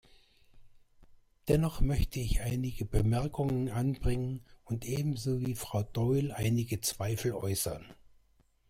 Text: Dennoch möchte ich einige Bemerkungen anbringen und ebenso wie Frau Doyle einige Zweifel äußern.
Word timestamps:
Dennoch 1.47 1.79
möchte 1.79 2.19
ich 2.19 2.41
einige 2.41 2.85
Bemerkungen 2.85 3.69
anbringen 3.69 4.41
und 4.65 4.83
ebenso 4.83 5.39
wie 5.41 5.53
Frau 5.53 5.83
Doyle 5.83 6.35
einige 6.35 6.81
Zweifel 6.81 7.33
äußern. 7.33 7.85